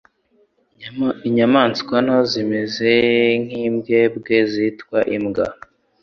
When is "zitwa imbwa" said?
4.51-5.47